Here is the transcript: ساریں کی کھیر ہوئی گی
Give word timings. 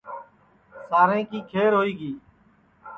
ساریں 0.89 1.23
کی 1.31 1.39
کھیر 1.51 1.71
ہوئی 1.77 1.93
گی 1.99 2.13